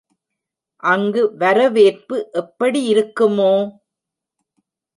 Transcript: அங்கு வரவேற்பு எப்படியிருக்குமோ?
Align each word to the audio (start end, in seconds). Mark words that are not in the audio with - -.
அங்கு 0.83 1.21
வரவேற்பு 1.35 2.17
எப்படியிருக்குமோ? 2.33 3.53